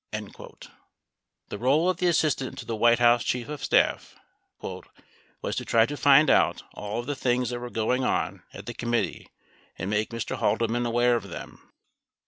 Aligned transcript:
15 0.13 0.57
The 1.49 1.59
role 1.59 1.87
of 1.87 1.97
the 1.97 2.07
assistant 2.07 2.57
to 2.57 2.65
the 2.65 2.75
White 2.75 2.97
House 2.97 3.23
Chief 3.23 3.47
of 3.49 3.63
Staff 3.63 4.15
"was 4.63 5.55
to 5.57 5.63
try 5.63 5.85
to 5.85 5.95
find 5.95 6.27
ont 6.27 6.63
all 6.73 7.01
of 7.01 7.05
the 7.05 7.15
things 7.15 7.51
that 7.51 7.59
were 7.59 7.69
going 7.69 8.03
on 8.03 8.41
at 8.51 8.65
the 8.65 8.73
committee 8.73 9.29
and 9.77 9.91
make 9.91 10.09
Mr. 10.09 10.37
Haldeman 10.37 10.87
aware 10.87 11.15
of 11.15 11.29
them." 11.29 11.71